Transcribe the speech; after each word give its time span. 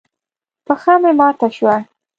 پښه 0.65 0.93
مې 1.01 1.11
ماته 1.19 1.47
شوه. 1.55 1.75